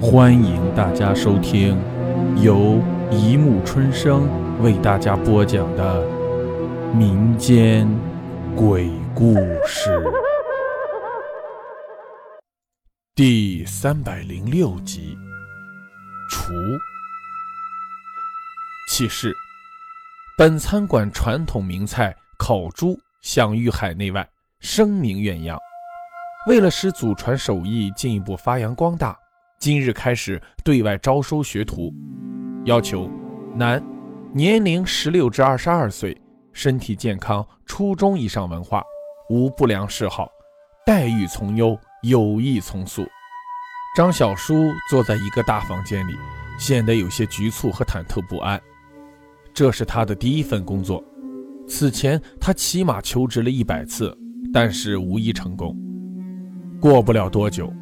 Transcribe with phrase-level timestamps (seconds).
[0.00, 1.76] 欢迎大家收听
[2.40, 4.28] 由一木春生
[4.62, 6.06] 为大家播讲的
[6.94, 7.88] 民间
[8.54, 9.34] 鬼故
[9.66, 10.00] 事
[13.16, 15.18] 第三百零六集。
[16.30, 16.52] 除
[18.88, 19.34] 启示：
[20.36, 24.26] 本餐馆传统名菜烤猪享誉海内外，
[24.60, 25.58] 声名远扬。
[26.46, 29.18] 为了使祖传手艺进一步发扬光大，
[29.58, 31.92] 今日开始对外招收学徒，
[32.64, 33.10] 要求
[33.56, 33.84] 男，
[34.32, 36.16] 年龄十六至二十二岁，
[36.52, 38.84] 身体健康，初中以上文化，
[39.30, 40.28] 无不良嗜好，
[40.86, 43.04] 待遇从优，友谊从速。
[43.96, 44.54] 张小叔
[44.88, 46.12] 坐在一个大房间里，
[46.56, 48.60] 显得有些局促和忐忑不安。
[49.52, 51.02] 这是他的第一份工作，
[51.66, 54.16] 此前他起码求职了一百次，
[54.52, 55.76] 但是无一成功。
[56.80, 57.72] 过不了多久。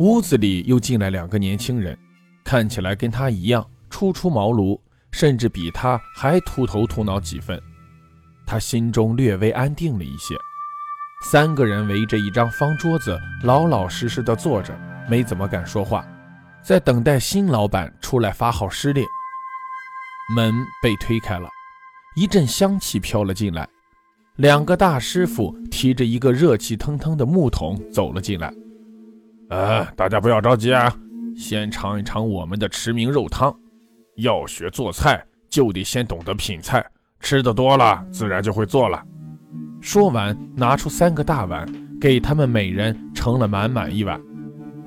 [0.00, 1.96] 屋子里又进来两个年轻人，
[2.42, 7.60] 看起来跟他一样初出茅庐，甚至比他还秃头秃脑几分。
[8.46, 10.34] 他心中略微安定了一些。
[11.22, 14.74] 三个人围着一张方桌子，老老实实的坐着，
[15.06, 16.02] 没怎么敢说话，
[16.62, 19.04] 在等待新老板出来发号施令。
[20.34, 21.46] 门被推开了，
[22.16, 23.68] 一阵香气飘了进来，
[24.36, 28.50] 两个大师傅提着一个热气腾腾的木桶走了进来。
[29.50, 30.92] 呃，大家不要着急啊，
[31.36, 33.54] 先尝一尝我们的驰名肉汤。
[34.16, 36.84] 要学做菜，就得先懂得品菜，
[37.18, 39.02] 吃的多了，自然就会做了。
[39.80, 41.66] 说完，拿出三个大碗，
[42.00, 44.20] 给他们每人盛了满满一碗。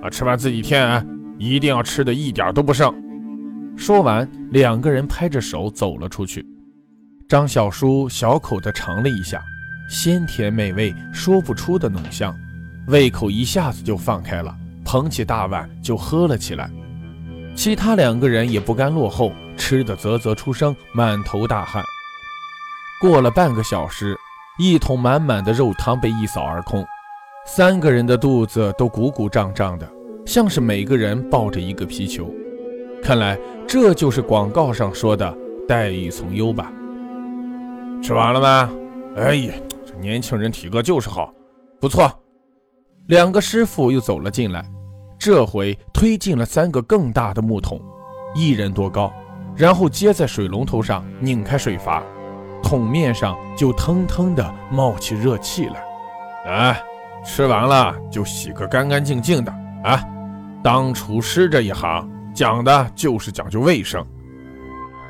[0.00, 1.04] 啊，吃完自己添，
[1.38, 2.94] 一定要吃的一点都不剩。
[3.76, 6.46] 说完，两个人拍着手走了出去。
[7.26, 9.42] 张小叔小口的尝了一下，
[9.88, 12.32] 鲜甜美味，说不出的浓香。
[12.88, 16.70] 胃口一下子就放开了，捧起大碗就喝了起来。
[17.54, 21.84] 其他两个人也不甘落后，吃得啧啧出声，满头大汗。
[23.00, 24.16] 过了半个小时，
[24.58, 26.84] 一桶满满的肉汤被一扫而空，
[27.46, 29.88] 三个人的肚子都鼓鼓胀胀的，
[30.24, 32.32] 像是每个人抱着一个皮球。
[33.02, 35.36] 看来这就是广告上说的
[35.66, 36.72] 待遇从优吧？
[38.02, 38.70] 吃完了吗？
[39.16, 39.54] 哎呀，
[39.84, 41.32] 这年轻人体格就是好，
[41.80, 42.21] 不错。
[43.06, 44.64] 两个师傅又走了进来，
[45.18, 47.80] 这回推进了三个更大的木桶，
[48.34, 49.12] 一人多高，
[49.56, 52.00] 然后接在水龙头上拧开水阀，
[52.62, 55.84] 桶面上就腾腾的冒起热气来。
[56.46, 56.82] 哎，
[57.24, 59.52] 吃完了就洗个干干净净的
[59.82, 60.00] 啊！
[60.62, 64.04] 当厨师这一行讲的就是讲究卫生。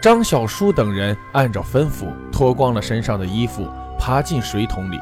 [0.00, 4.98] 张小叔等人按照吩咐脱光了身上的衣服，爬进水桶里，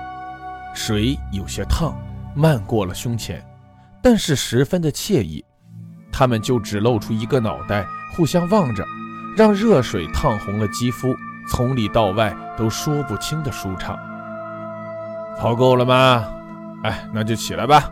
[0.75, 1.97] 水有些烫。
[2.35, 3.45] 漫过了胸前，
[4.03, 5.45] 但是十分的惬意。
[6.13, 8.85] 他们就只露出一个脑袋，互相望着，
[9.37, 11.15] 让热水烫红了肌肤，
[11.49, 13.99] 从里到外都说不清的舒畅。
[15.39, 16.29] 泡够了吗？
[16.83, 17.91] 哎，那就起来吧。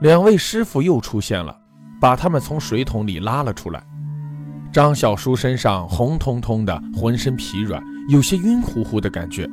[0.00, 1.56] 两位师傅又出现了，
[2.00, 3.82] 把他们从水桶里拉了出来。
[4.72, 9.48] 张小叔身上红彤彤的，浑身疲软，有些晕乎乎的感觉。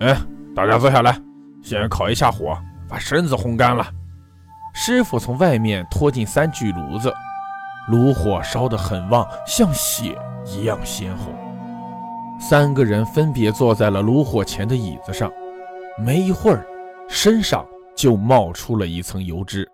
[0.00, 0.16] 哎，
[0.54, 1.18] 大家坐下来，
[1.62, 2.56] 先烤一下火。
[2.88, 3.86] 把身子烘干了。
[4.74, 7.12] 师傅从外面拖进三具炉子，
[7.88, 11.34] 炉火烧得很旺，像血一样鲜红。
[12.38, 15.32] 三个人分别坐在了炉火前的椅子上，
[15.98, 16.66] 没一会儿，
[17.08, 19.66] 身上就冒出了一层油脂。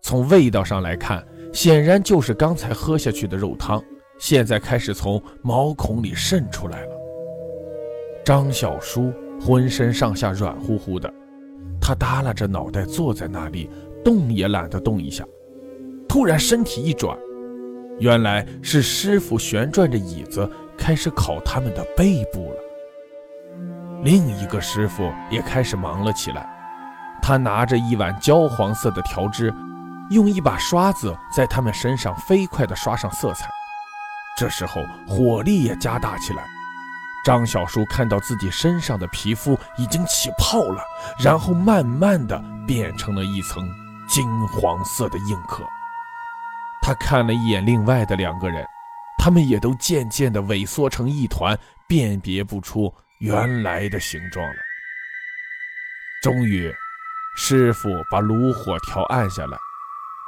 [0.00, 3.82] 从味道上来看，显然就是刚才喝下去的肉汤，
[4.20, 6.96] 现在开始从毛孔里渗出来了。
[8.24, 11.12] 张小叔浑身上下软乎乎的。
[11.80, 13.70] 他耷拉着脑袋坐在那里，
[14.04, 15.24] 动也懒得动一下。
[16.08, 17.16] 突然身体一转，
[17.98, 22.56] 原来是师傅旋转着椅子开始烤他们的背部了。
[24.02, 26.48] 另一个师傅也开始忙了起来，
[27.22, 29.52] 他拿着一碗焦黄色的调汁，
[30.10, 33.48] 用一把刷子在他们身上飞快地刷上色彩。
[34.36, 36.44] 这时候火力也加大起来。
[37.24, 40.82] 张小叔看到自己身上的皮肤已经起泡了，
[41.18, 43.68] 然后慢慢的变成了一层
[44.08, 45.62] 金黄色的硬壳。
[46.82, 48.64] 他看了一眼另外的两个人，
[49.18, 54.56] 他们也都渐渐的萎缩成一团，辨别不出原来的形状了。
[56.22, 56.74] 终于，
[57.36, 59.58] 师傅把炉火调暗下来，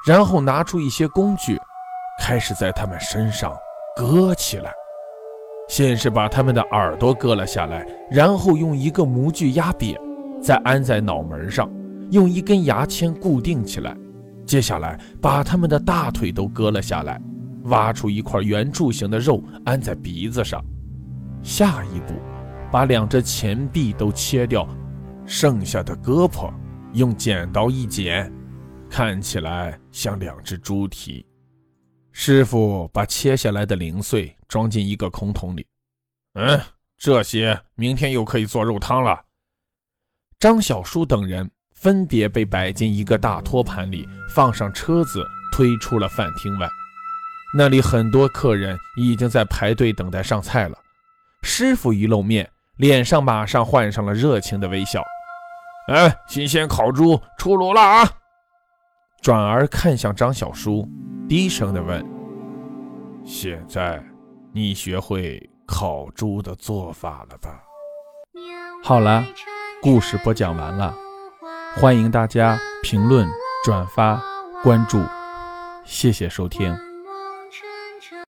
[0.07, 1.59] 然后拿出一些工具，
[2.21, 3.57] 开始在他们身上
[3.97, 4.73] 割起来。
[5.73, 9.99] 先是把他们的耳朵割了下来，然后用一个模具压扁，
[10.39, 11.67] 再安在脑门上，
[12.11, 13.97] 用一根牙签固定起来。
[14.45, 17.19] 接下来把他们的大腿都割了下来，
[17.71, 20.63] 挖出一块圆柱形的肉安在鼻子上。
[21.43, 22.13] 下一步，
[22.71, 24.69] 把两只前臂都切掉，
[25.25, 26.53] 剩下的胳膊
[26.93, 28.31] 用剪刀一剪，
[28.91, 31.25] 看起来像两只猪蹄。
[32.13, 35.67] 师傅把切下来的零碎装进一个空桶里。
[36.35, 36.61] 嗯，
[36.99, 39.19] 这些明天又可以做肉汤了。
[40.39, 46.69] 张小叔等人分别被摆进一个大托盘里，放上车子，推出了饭厅外。
[47.57, 50.79] 那里很多客人已经在排队等待上菜了。
[51.43, 55.03] 师傅一露面，脸上马上换上了热情的微笑。
[55.89, 58.09] 哎，新鲜烤猪出炉了啊！
[59.21, 60.89] 转而看向张小叔。
[61.33, 62.07] 低声的问
[63.25, 64.05] ：“现在
[64.53, 67.59] 你学会烤猪的做法了吧？”
[68.85, 69.25] 好了，
[69.81, 70.95] 故事播讲完了，
[71.75, 73.27] 欢迎大家评论、
[73.65, 74.23] 转发、
[74.63, 75.03] 关注，
[75.87, 76.77] 谢谢收听。